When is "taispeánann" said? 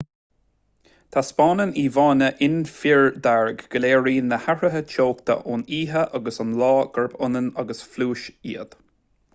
1.15-1.73